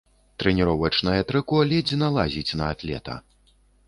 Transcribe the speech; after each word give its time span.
Трэніровачнае 0.43 1.19
трыко 1.31 1.59
ледзь 1.71 1.93
налазіць 2.05 2.55
на 2.63 2.71
атлета. 2.77 3.19